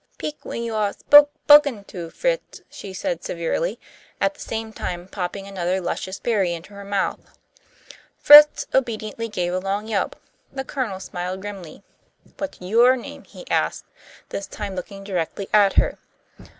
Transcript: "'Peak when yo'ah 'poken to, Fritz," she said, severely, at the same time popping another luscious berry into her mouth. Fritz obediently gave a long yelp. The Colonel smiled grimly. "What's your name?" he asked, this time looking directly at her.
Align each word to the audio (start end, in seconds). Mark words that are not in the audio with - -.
"'Peak 0.17 0.39
when 0.43 0.63
yo'ah 0.63 0.93
'poken 1.47 1.83
to, 1.85 2.09
Fritz," 2.09 2.61
she 2.71 2.91
said, 2.91 3.23
severely, 3.23 3.79
at 4.19 4.33
the 4.33 4.39
same 4.39 4.73
time 4.73 5.07
popping 5.07 5.45
another 5.45 5.79
luscious 5.79 6.19
berry 6.19 6.55
into 6.55 6.73
her 6.73 6.83
mouth. 6.83 7.37
Fritz 8.17 8.65
obediently 8.73 9.29
gave 9.29 9.53
a 9.53 9.59
long 9.59 9.87
yelp. 9.87 10.15
The 10.51 10.63
Colonel 10.63 10.99
smiled 10.99 11.41
grimly. 11.41 11.83
"What's 12.39 12.59
your 12.59 12.97
name?" 12.97 13.25
he 13.25 13.45
asked, 13.51 13.85
this 14.29 14.47
time 14.47 14.75
looking 14.75 15.03
directly 15.03 15.47
at 15.53 15.73
her. 15.73 15.99